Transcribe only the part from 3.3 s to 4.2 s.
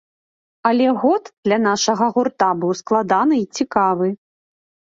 і цікавы.